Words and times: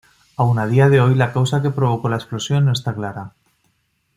Aún 0.35 0.57
a 0.59 0.65
día 0.73 0.89
de 0.89 0.99
hoy 0.99 1.13
la 1.13 1.31
causa 1.31 1.61
que 1.61 1.69
provocó 1.69 2.09
la 2.09 2.15
explosión 2.15 2.65
no 2.65 2.71
está 2.71 2.91
clara. 2.95 3.33